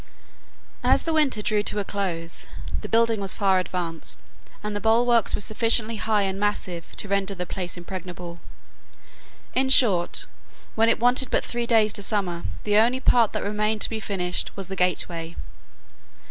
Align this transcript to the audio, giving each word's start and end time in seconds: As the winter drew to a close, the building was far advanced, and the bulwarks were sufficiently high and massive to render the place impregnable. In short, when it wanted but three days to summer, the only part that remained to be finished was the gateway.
As 0.83 1.03
the 1.03 1.13
winter 1.13 1.43
drew 1.43 1.61
to 1.61 1.77
a 1.77 1.83
close, 1.83 2.47
the 2.81 2.89
building 2.89 3.19
was 3.21 3.35
far 3.35 3.59
advanced, 3.59 4.19
and 4.63 4.75
the 4.75 4.79
bulwarks 4.81 5.35
were 5.35 5.41
sufficiently 5.41 5.97
high 5.97 6.23
and 6.23 6.39
massive 6.39 6.95
to 6.95 7.07
render 7.07 7.35
the 7.35 7.45
place 7.45 7.77
impregnable. 7.77 8.39
In 9.53 9.69
short, 9.69 10.25
when 10.73 10.89
it 10.89 10.99
wanted 10.99 11.29
but 11.29 11.45
three 11.45 11.67
days 11.67 11.93
to 11.93 12.01
summer, 12.01 12.45
the 12.63 12.77
only 12.77 12.99
part 12.99 13.31
that 13.33 13.43
remained 13.43 13.81
to 13.81 13.91
be 13.91 13.99
finished 13.99 14.57
was 14.57 14.69
the 14.69 14.75
gateway. 14.75 15.35